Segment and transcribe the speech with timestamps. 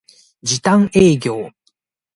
[0.41, 1.51] 時短営業